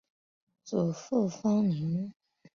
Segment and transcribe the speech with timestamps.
[0.63, 2.11] 祖父方宁。